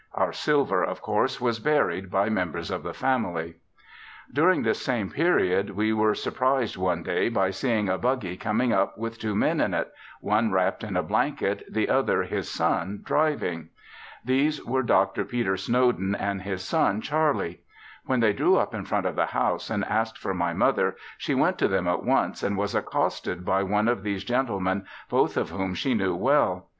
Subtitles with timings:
[0.15, 3.57] Our silver of course was buried by members of the family.
[4.33, 8.97] During this same period we were surprised one day by seeing a buggy coming up
[8.97, 13.69] with two men in it, one wrapped in a blanket, the other, his son, driving.
[14.25, 15.23] These were Dr.
[15.23, 17.61] Peter Snowden and his son Charlie.
[18.05, 21.35] When they drew up in front of the house and asked for my mother she
[21.35, 25.51] went to them at once and was accosted by one of these gentlemen, both of
[25.51, 26.65] whom she knew well.